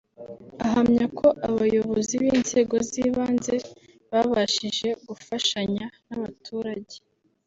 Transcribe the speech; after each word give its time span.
Ahamya 0.65 1.05
ko 1.19 1.27
abayobozi 1.49 2.13
b’inzego 2.21 2.75
z’ibanze 2.89 3.55
babashije 4.11 4.89
gufashanya 5.07 5.85
n’abaturage 6.07 6.95